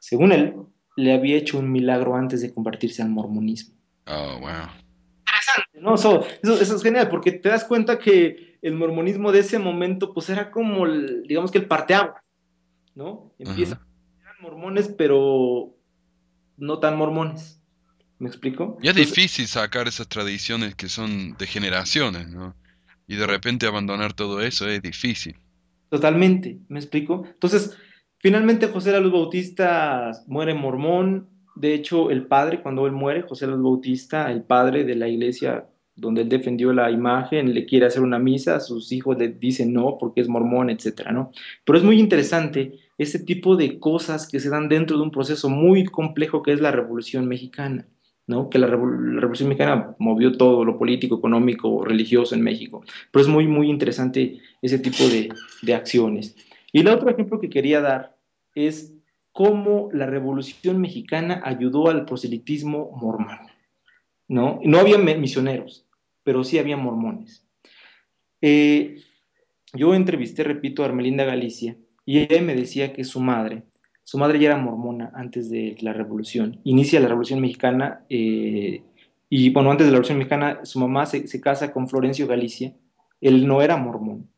[0.00, 0.54] según él,
[0.96, 3.74] le había hecho un milagro antes de convertirse al mormonismo.
[4.06, 4.68] Oh, wow.
[5.18, 5.94] Interesante, ¿no?
[5.94, 10.30] Eso, eso, es genial, porque te das cuenta que el mormonismo de ese momento, pues
[10.30, 12.22] era como, digamos que el parteagua,
[12.94, 13.32] ¿no?
[13.38, 13.80] Empieza,
[14.20, 15.74] eran mormones, pero
[16.62, 17.60] no tan mormones.
[18.20, 18.78] ¿Me explico?
[18.80, 22.54] Y es difícil sacar esas tradiciones que son de generaciones, ¿no?
[23.08, 25.34] Y de repente abandonar todo eso es difícil.
[25.88, 27.24] Totalmente, ¿me explico?
[27.26, 27.76] Entonces,
[28.18, 31.28] finalmente José la Luz Bautista muere mormón.
[31.56, 35.08] De hecho, el padre, cuando él muere, José la Luz Bautista, el padre de la
[35.08, 39.72] iglesia donde él defendió la imagen, le quiere hacer una misa, sus hijos le dicen
[39.72, 41.32] no porque es mormón, etcétera, ¿no?
[41.64, 45.48] Pero es muy interesante ese tipo de cosas que se dan dentro de un proceso
[45.48, 47.86] muy complejo que es la Revolución Mexicana,
[48.26, 48.48] ¿no?
[48.50, 52.84] Que la, Revolución Mexicana movió todo lo político, económico, religioso en México.
[53.10, 55.28] Pero es muy, muy interesante ese tipo de,
[55.62, 56.36] de acciones.
[56.72, 58.16] Y el otro ejemplo que quería dar
[58.54, 58.94] es
[59.32, 63.38] cómo la Revolución Mexicana ayudó al proselitismo mormón,
[64.28, 64.60] ¿no?
[64.62, 65.86] No había misioneros,
[66.22, 67.46] pero sí había mormones.
[68.40, 69.02] Eh,
[69.74, 73.64] yo entrevisté, repito, a Armelinda Galicia, y ella me decía que su madre,
[74.04, 76.60] su madre ya era mormona antes de la revolución.
[76.64, 78.82] Inicia la revolución mexicana eh,
[79.28, 82.74] y bueno, antes de la revolución mexicana su mamá se, casa con Florencio Galicia.
[83.20, 84.28] Él no era mormón.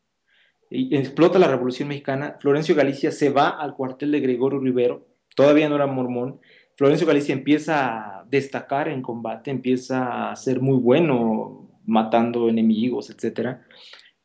[0.69, 2.37] Explota la revolución mexicana.
[2.39, 5.07] Florencio Galicia se va al cuartel de Gregorio Rivero.
[5.35, 6.39] Todavía no era mormón.
[6.77, 13.57] Florencio Galicia empieza a destacar en combate, empieza a ser muy bueno matando enemigos, etc.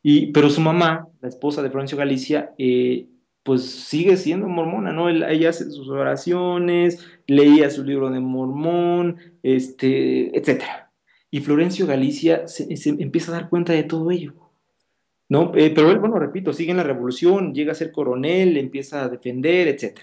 [0.02, 3.06] Y, pero su mamá, la esposa de Florencio Galicia, eh,
[3.42, 5.08] pues sigue siendo mormona, ¿no?
[5.08, 10.62] ella hace sus oraciones, leía su libro de mormón, este, etc.
[11.30, 14.34] Y Florencio Galicia se, empieza a dar cuenta de todo ello,
[15.28, 15.52] ¿no?
[15.54, 19.08] Eh, pero él, bueno, repito, sigue en la revolución, llega a ser coronel, empieza a
[19.08, 20.00] defender, etc.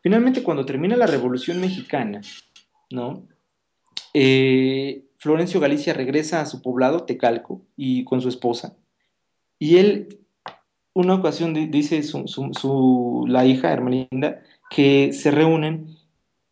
[0.00, 2.20] Finalmente, cuando termina la revolución mexicana,
[2.90, 3.26] ¿no?
[4.12, 8.76] Eh, Florencio Galicia regresa a su poblado, Tecalco, y con su esposa,
[9.58, 10.23] y él
[10.94, 15.96] una ocasión dice su, la hija Hermelinda que se reúnen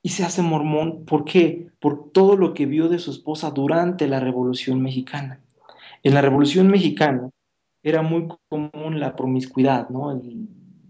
[0.02, 1.04] y se hace mormón.
[1.04, 1.68] ¿Por qué?
[1.80, 5.40] Por todo lo que vio de su esposa durante la Revolución Mexicana.
[6.02, 7.30] En la Revolución Mexicana,
[7.82, 10.20] era muy común la promiscuidad, ¿no?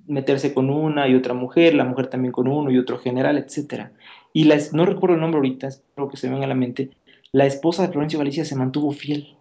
[0.06, 3.90] meterse con una y otra mujer, la mujer también con uno y otro general, etc.
[4.32, 6.90] Y no recuerdo el nombre ahorita, espero que se me venga a la mente,
[7.32, 9.38] la esposa de Florencio Galicia se mantuvo fiel.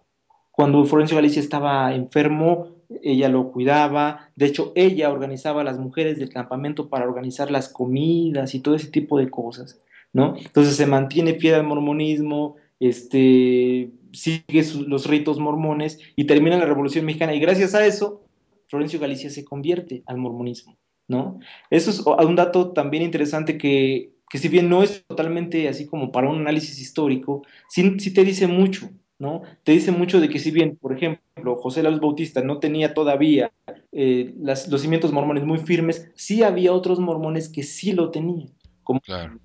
[0.50, 2.68] Cuando Florencio Galicia estaba enfermo,
[3.02, 7.68] ella lo cuidaba, de hecho ella organizaba a las mujeres del campamento para organizar las
[7.68, 9.80] comidas y todo ese tipo de cosas,
[10.12, 10.36] ¿no?
[10.36, 17.04] Entonces se mantiene fiel al mormonismo, este, sigue los ritos mormones y termina la Revolución
[17.04, 18.22] Mexicana y gracias a eso
[18.68, 20.78] Florencio Galicia se convierte al mormonismo,
[21.08, 21.38] ¿no?
[21.70, 26.10] Eso es un dato también interesante que, que si bien no es totalmente así como
[26.10, 29.42] para un análisis histórico, sí te dice mucho, ¿no?
[29.62, 33.52] Te dice mucho de que si bien, por ejemplo, José Luz Bautista no tenía todavía
[33.92, 38.50] eh, los cimientos mormones muy firmes, sí había otros mormones que sí lo tenían,
[38.82, 39.38] como claro.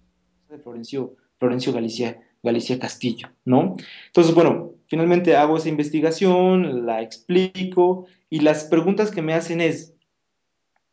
[0.63, 3.75] Florencio, Florencio Galicia, Galicia Castillo, ¿no?
[4.07, 9.93] Entonces, bueno, finalmente hago esa investigación, la explico y las preguntas que me hacen es,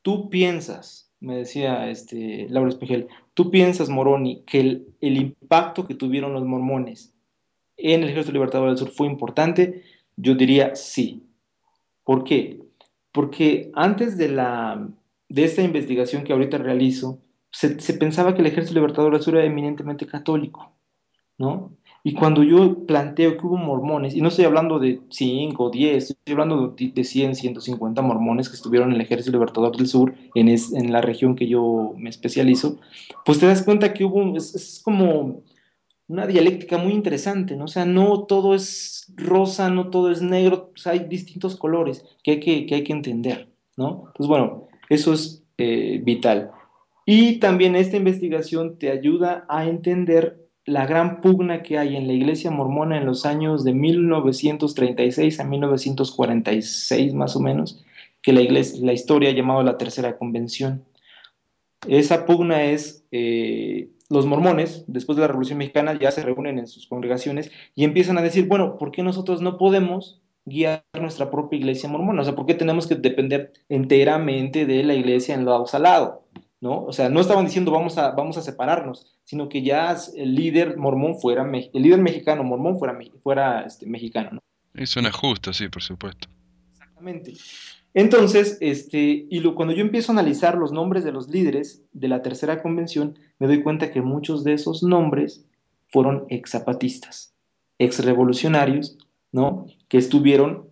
[0.02, 5.94] ¿tú piensas, me decía este, Laura Espejel, ¿tú piensas, Moroni, que el, el impacto que
[5.94, 7.13] tuvieron los mormones
[7.76, 9.82] en el Ejército Libertador del Sur fue importante?
[10.16, 11.22] Yo diría sí.
[12.04, 12.60] ¿Por qué?
[13.12, 14.88] Porque antes de, la,
[15.28, 17.18] de esta investigación que ahorita realizo,
[17.50, 20.72] se, se pensaba que el Ejército Libertador del Sur era eminentemente católico,
[21.38, 21.72] ¿no?
[22.06, 26.10] Y cuando yo planteo que hubo mormones, y no estoy hablando de 5 o 10,
[26.10, 30.50] estoy hablando de 100, 150 mormones que estuvieron en el Ejército Libertador del Sur, en,
[30.50, 32.78] en la región que yo me especializo,
[33.24, 35.40] pues te das cuenta que hubo, es, como
[36.08, 37.64] una dialéctica muy interesante, ¿no?
[37.64, 42.40] O sea, no todo es rosa, no todo es negro, hay distintos colores que hay
[42.40, 44.12] que, que hay que entender, ¿no?
[44.14, 46.50] Pues bueno, eso es eh, vital.
[47.06, 52.14] Y también esta investigación te ayuda a entender la gran pugna que hay en la
[52.14, 57.84] iglesia mormona en los años de 1936 a 1946 más o menos,
[58.22, 60.84] que la, iglesia, la historia ha llamado la Tercera Convención.
[61.86, 66.66] Esa pugna es, eh, los mormones, después de la Revolución Mexicana, ya se reúnen en
[66.66, 71.59] sus congregaciones y empiezan a decir, bueno, ¿por qué nosotros no podemos guiar nuestra propia
[71.59, 72.22] iglesia mormona?
[72.22, 76.24] O sea, ¿por qué tenemos que depender enteramente de la iglesia en lado salado?
[76.64, 76.83] ¿no?
[76.85, 80.79] O sea, no estaban diciendo vamos a, vamos a separarnos, sino que ya el líder
[80.79, 84.40] mormón fuera, el líder mexicano mormón fuera, fuera este, mexicano, ¿no?
[84.74, 86.27] Y suena justo, sí, por supuesto.
[86.72, 87.35] Exactamente.
[87.94, 92.22] Entonces, este, y cuando yo empiezo a analizar los nombres de los líderes de la
[92.22, 95.46] tercera convención, me doy cuenta que muchos de esos nombres
[95.88, 97.33] fueron ex zapatistas,
[97.78, 98.98] ex revolucionarios,
[99.30, 99.66] ¿no?
[99.88, 100.68] Que estuvieron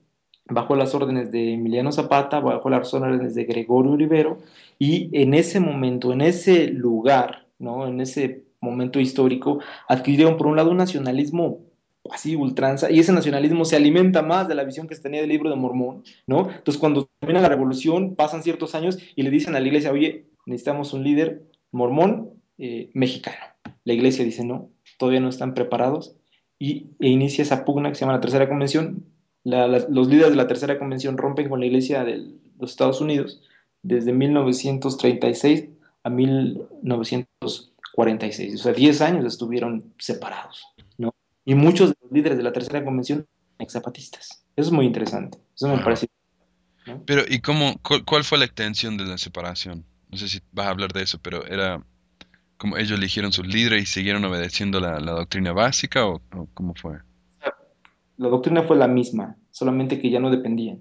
[0.47, 4.39] bajo las órdenes de Emiliano Zapata, bajo las órdenes de Gregorio Rivero,
[4.79, 7.87] y en ese momento, en ese lugar, ¿no?
[7.87, 11.61] en ese momento histórico, adquirieron por un lado un nacionalismo
[12.11, 15.31] así ultranza, y ese nacionalismo se alimenta más de la visión que se tenía del
[15.31, 16.51] libro de Mormón, ¿no?
[16.51, 20.27] Entonces cuando termina la revolución, pasan ciertos años y le dicen a la iglesia, oye,
[20.47, 23.39] necesitamos un líder mormón eh, mexicano.
[23.85, 26.17] La iglesia dice, no, todavía no están preparados,
[26.59, 29.05] y, e inicia esa pugna que se llama la Tercera Convención,
[29.45, 32.19] los líderes de la tercera convención rompen con la iglesia de
[32.59, 33.43] los Estados Unidos
[33.83, 35.71] desde 1936
[36.05, 38.55] a 1946.
[38.55, 40.65] O sea, 10 años estuvieron separados.
[41.45, 43.27] Y muchos de los líderes de la tercera convención
[43.59, 44.45] ex zapatistas.
[44.57, 45.39] Eso es muy interesante.
[45.55, 46.09] Eso me parece.
[47.07, 49.85] Pero, ¿y cómo, cuál, fue la extensión de la separación?
[50.11, 51.85] No sé si vas a hablar de eso, pero era
[52.59, 56.21] como ellos eligieron sus líderes y siguieron obedeciendo la, doctrina básica o
[56.55, 56.99] cómo fue?
[58.23, 60.81] la doctrina fue la misma, solamente que ya no dependían.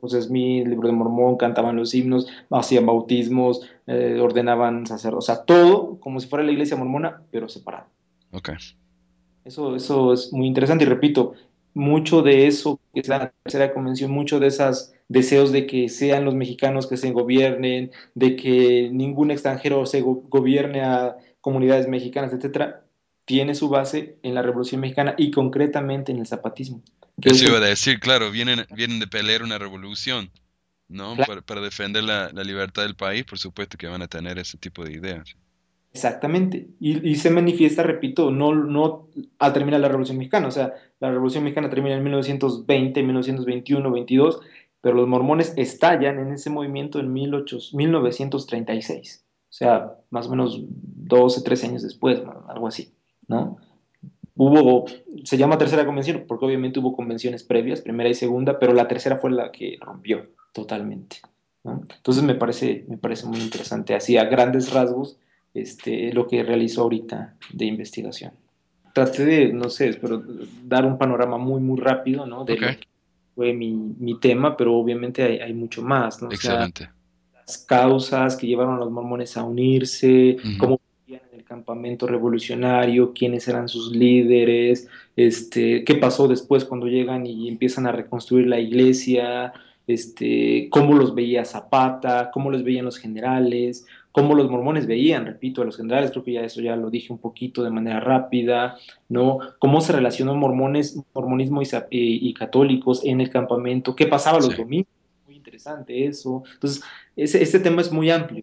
[0.00, 5.44] José Smith, libro de Mormón, cantaban los himnos, hacían bautismos, eh, ordenaban sacerdotes, o sea,
[5.44, 7.86] todo como si fuera la iglesia mormona, pero separado.
[8.32, 8.50] Ok.
[9.46, 11.34] Eso, eso es muy interesante y repito,
[11.72, 16.24] mucho de eso que es la tercera convención, mucho de esos deseos de que sean
[16.24, 22.82] los mexicanos que se gobiernen, de que ningún extranjero se gobierne a comunidades mexicanas, etcétera,
[23.24, 26.82] tiene su base en la Revolución Mexicana y concretamente en el zapatismo.
[27.22, 30.30] Eso iba a decir, claro, vienen, vienen de pelear una revolución,
[30.88, 31.16] ¿no?
[31.46, 34.92] Para, defender la, libertad del país, por supuesto que van a tener ese tipo de
[34.92, 35.36] ideas.
[35.96, 36.68] Exactamente.
[36.78, 40.46] Y, se manifiesta, repito, no, no al terminar la Revolución Mexicana.
[40.46, 44.40] O sea, la Revolución Mexicana termina en 1920, 1921, 22,
[44.82, 49.24] pero los mormones estallan en ese movimiento en 1936.
[49.48, 52.92] O sea, más o menos 12, 13 años después, algo así.
[53.26, 53.56] ¿no?
[54.34, 54.84] Hubo,
[55.24, 59.16] se llama tercera convención porque obviamente hubo convenciones previas, primera y segunda, pero la tercera
[59.16, 61.22] fue la que rompió totalmente.
[61.64, 65.18] Entonces me parece, me parece muy interesante, así a grandes rasgos,
[65.60, 68.32] este, lo que realizó ahorita de investigación.
[68.92, 70.22] Traté de, no sé, pero
[70.64, 72.44] dar un panorama muy, muy rápido, ¿no?
[72.44, 72.78] De,
[73.34, 76.30] fue mi, tema, pero obviamente hay, mucho más, ¿no?
[76.30, 76.88] Excelente.
[77.34, 83.12] las causas que llevaron a los mormones a unirse, cómo vivían en el campamento revolucionario,
[83.12, 88.58] quiénes eran sus líderes, este, qué pasó después cuando llegan y empiezan a reconstruir la
[88.58, 89.52] iglesia,
[89.86, 93.86] este, cómo los veía Zapata, cómo los veían los generales,
[94.16, 97.12] cómo los mormones veían, repito, a los generales, creo que ya eso ya lo dije
[97.12, 98.78] un poquito de manera rápida,
[99.10, 99.40] ¿no?
[99.58, 101.60] Cómo se relacionó mormones, mormonismo
[101.90, 104.88] y, católicos en el campamento, qué pasaba los domingos,
[105.26, 106.44] muy interesante eso.
[106.54, 106.82] Entonces,
[107.14, 108.42] ese, este tema es muy amplio.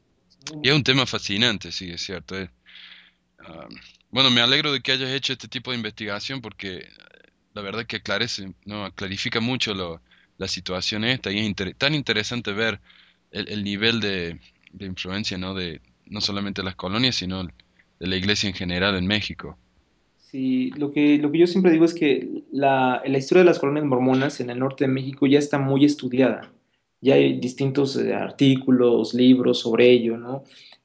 [0.61, 2.39] Y es un tema fascinante, sí, es cierto.
[2.39, 2.51] Eh.
[3.39, 3.67] Ah,
[4.11, 6.85] bueno, me alegro de que hayas hecho este tipo de investigación porque
[7.55, 8.93] la verdad que aclarece, ¿no?
[8.93, 9.73] clarifica mucho
[10.37, 12.79] la situación esta y es tan interesante ver
[13.31, 14.39] el nivel de,
[14.73, 15.53] de influencia, ¿no?
[15.53, 17.51] De no solamente las colonias, sino de
[18.07, 19.57] la iglesia en general en México.
[20.17, 23.59] Sí, lo que, lo que yo siempre digo es que la, la historia de las
[23.59, 26.51] colonias mormonas en el norte de México ya está muy estudiada.
[27.01, 30.43] Ya hay distintos eh, artículos, libros sobre ello, ¿no?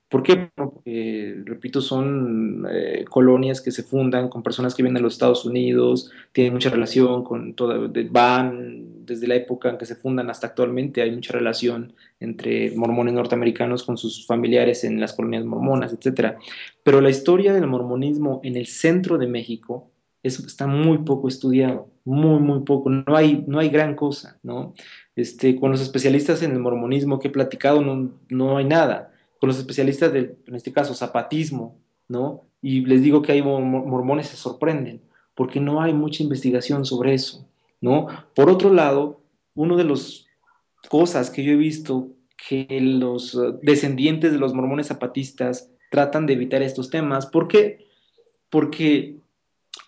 [0.09, 0.50] ¿Por qué?
[0.54, 5.44] Porque, repito, son eh, colonias que se fundan con personas que vienen de los Estados
[5.44, 7.78] Unidos, tienen mucha relación con toda,
[8.11, 13.12] van desde la época en que se fundan hasta actualmente, hay mucha relación entre mormones
[13.12, 16.36] norteamericanos con sus familiares en las colonias mormonas, etc.
[16.82, 19.90] Pero la historia del mormonismo en el centro de México
[20.22, 24.72] es, está muy poco estudiado, muy, muy poco, no hay, no hay gran cosa, ¿no?
[25.16, 29.49] Este, con los especialistas en el mormonismo que he platicado no, no hay nada con
[29.49, 31.78] los especialistas del, en este caso, zapatismo,
[32.09, 32.45] ¿no?
[32.61, 35.01] Y les digo que hay mormones se sorprenden,
[35.34, 37.49] porque no hay mucha investigación sobre eso,
[37.80, 38.09] ¿no?
[38.34, 39.20] Por otro lado,
[39.55, 40.26] una de las
[40.89, 42.09] cosas que yo he visto
[42.49, 47.86] que los eh, descendientes de los mormones zapatistas tratan de evitar estos temas, ¿por qué?
[48.51, 49.16] Porque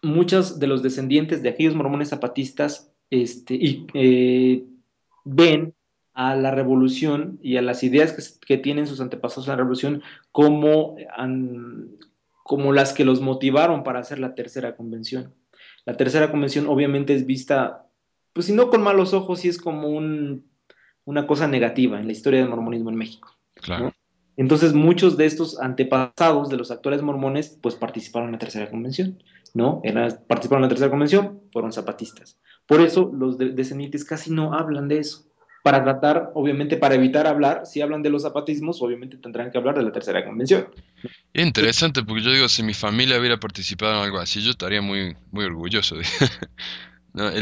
[0.03, 3.59] muchos de los descendientes de aquellos mormones zapatistas este,
[3.95, 4.65] eh,
[5.25, 5.75] ven
[6.13, 10.03] a la revolución y a las ideas que, tienen sus antepasados en la revolución
[10.33, 10.97] como,
[12.43, 15.35] como las que los motivaron para hacer la tercera convención.
[15.85, 17.87] La tercera convención obviamente es vista,
[18.33, 20.47] pues si no con malos ojos, sí es como un,
[21.05, 23.37] una cosa negativa en la historia del mormonismo en México.
[23.55, 23.93] Claro.
[24.37, 29.23] Entonces muchos de estos antepasados de los actuales mormones pues participaron en la tercera convención,
[29.55, 29.83] ¿no?
[30.27, 32.39] participaron en la tercera convención, fueron zapatistas.
[32.67, 35.30] Por eso los descendientes casi no hablan de eso
[35.63, 39.77] para tratar, obviamente, para evitar hablar, si hablan de los zapatismos, obviamente tendrán que hablar
[39.77, 40.69] de la tercera convención.
[41.33, 44.81] Es interesante porque yo digo, si mi familia hubiera participado en algo así, yo estaría
[44.81, 45.97] muy, muy orgulloso.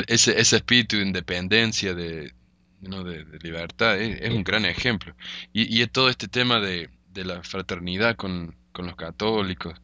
[0.07, 2.33] Ese, ese espíritu de independencia, de,
[2.81, 5.15] de, libertad, es, un gran ejemplo.
[5.53, 9.79] Y, y todo este tema de, de la fraternidad con, con, los católicos,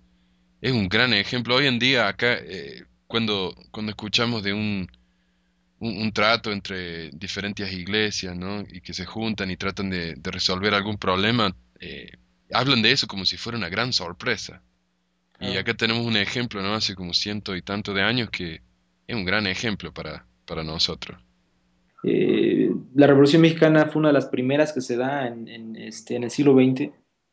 [0.62, 1.56] es un gran ejemplo.
[1.56, 4.88] Hoy en día acá, eh, cuando, cuando escuchamos de un
[5.84, 8.62] un, trato entre diferentes iglesias, ¿no?
[8.62, 12.12] Y que se juntan y tratan de, resolver algún problema, eh,
[12.52, 14.62] hablan de eso como si fuera una gran sorpresa.
[15.40, 16.74] Y acá tenemos un ejemplo, ¿no?
[16.74, 18.62] Hace como ciento y tanto de años que
[19.06, 21.18] es un gran ejemplo para, para nosotros.
[22.02, 26.24] Eh, la Revolución Mexicana fue una de las primeras que se da en, este, en
[26.24, 26.90] el siglo XX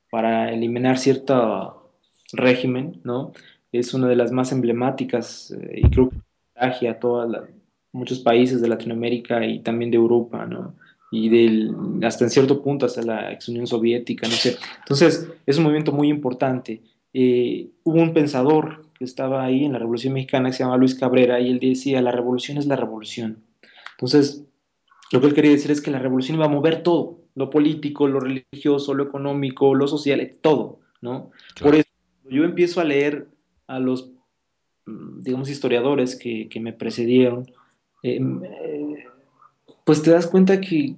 [0.10, 1.94] para eliminar cierto
[2.34, 3.32] régimen, ¿no?
[3.72, 6.12] Es una de las más emblemáticas eh, y creo
[6.80, 7.48] que a toda la,
[7.94, 10.76] muchos países de Latinoamérica y también de Europa, ¿no?
[11.12, 14.58] Y del, hasta en cierto punto hasta la ex Unión Soviética, no sé.
[14.80, 16.82] Entonces, es un movimiento muy importante.
[17.14, 20.96] Eh, hubo un pensador que estaba ahí en la Revolución Mexicana que se llama Luis
[20.96, 23.44] Cabrera y él decía, la revolución es la revolución.
[23.92, 24.46] Entonces,
[25.12, 28.08] lo que él quería decir es que la revolución iba a mover todo, lo político,
[28.08, 31.32] lo religioso, lo económico, lo social, todo, ¿no?
[31.62, 31.90] Por eso,
[32.30, 33.28] yo empiezo a leer
[33.68, 34.12] a los,
[34.86, 37.52] mm, digamos, historiadores que, que me precedieron,
[38.04, 38.20] eh,
[39.84, 40.96] pues te das cuenta que,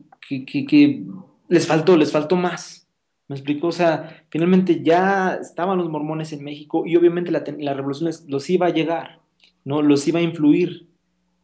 [1.50, 2.88] les faltó, les faltó más.
[3.28, 3.68] ¿Me explico?
[3.68, 8.68] O sea, finalmente ya estaban los mormones en México y obviamente la, revolución los iba
[8.68, 9.22] a llegar,
[9.64, 9.82] ¿no?
[9.82, 10.90] Los iba a influir.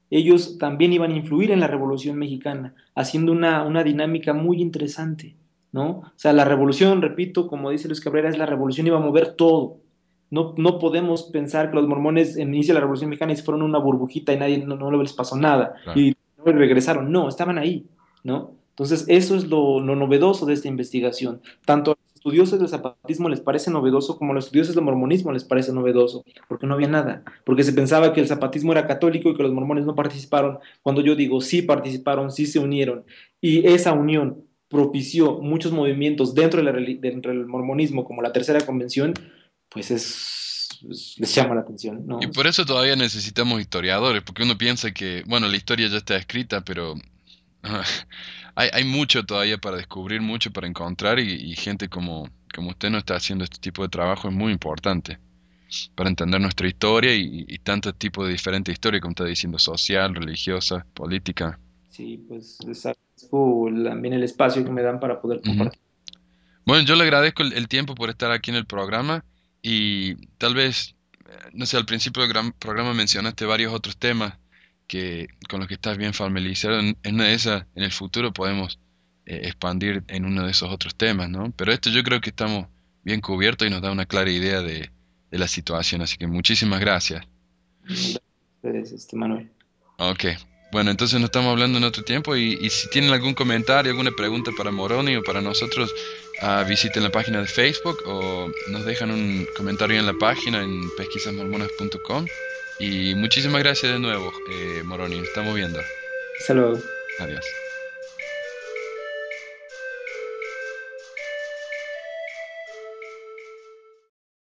[0.10, 5.36] Ellos también iban a influir en la revolución mexicana, haciendo una, una dinámica muy interesante,
[5.72, 5.90] ¿no?
[5.90, 9.36] O sea, la revolución, repito, como dice Luis Cabrera, es la revolución iba a mover
[9.36, 9.78] todo,
[10.32, 13.44] no, no podemos pensar que los mormones en el inicio de la Revolución Mexicana se
[13.44, 17.12] fueron una burbujita y nadie no, no les pasó nada y no regresaron.
[17.12, 17.86] No, estaban ahí,
[18.24, 18.54] ¿no?
[18.80, 21.42] Entonces, eso es lo, novedoso de esta investigación.
[21.66, 25.34] Tanto a los estudiosos del zapatismo les parece novedoso como a los estudiosos del mormonismo
[25.34, 29.30] les parece novedoso, porque no había nada, porque se pensaba que el zapatismo era católico
[29.30, 33.04] y que los mormones no participaron, cuando yo digo sí participaron, sí se unieron,
[33.42, 39.14] y esa unión propició muchos movimientos dentro, de dentro del mormonismo, como la tercera convención,
[39.70, 42.06] pues es pues, les llama la atención.
[42.06, 42.20] ¿no?
[42.22, 46.16] Y por eso todavía necesitamos historiadores, porque uno piensa que, bueno, la historia ya está
[46.16, 46.96] escrita, pero
[48.56, 52.98] hay, hay mucho todavía para descubrir, mucho para encontrar y, gente como, como usted no
[52.98, 55.20] está haciendo este tipo de trabajo es muy importante
[55.96, 60.16] para entender nuestra historia y, y tantos tipos de diferentes historias, como está diciendo, social,
[60.16, 61.60] religiosa, política.
[61.92, 65.80] Sí, pues les agradezco también el espacio que me dan para poder compartir.
[66.66, 69.26] Bueno, yo le agradezco el, tiempo por estar aquí en el programa
[69.62, 70.96] y tal vez,
[71.28, 74.38] eh, no sé, al principio del programa mencionaste varios otros temas
[74.88, 76.80] que con los que estás bien familiarizado.
[76.80, 78.80] En, una de esas, en el futuro podemos
[79.26, 81.52] eh, expandir en uno de esos otros temas, ¿no?
[81.56, 82.68] Pero esto yo creo que estamos
[83.04, 84.90] bien cubiertos y nos da una clara idea de,
[85.30, 86.02] de la situación.
[86.02, 87.26] Así que muchísimas gracias.
[88.62, 89.50] Gracias, este Manuel.
[89.98, 90.26] Ok.
[90.72, 94.12] Bueno, entonces nos estamos hablando en otro tiempo y, y si tienen algún comentario, alguna
[94.12, 95.92] pregunta para Moroni o para nosotros,
[96.42, 100.90] uh, visiten la página de Facebook o nos dejan un comentario en la página en
[100.96, 102.26] pesquisasmormonas.com.
[102.80, 105.20] Y muchísimas gracias de nuevo, eh, Moroni.
[105.20, 105.80] Estamos viendo.
[106.40, 106.80] Hasta luego.
[107.20, 107.46] Adiós.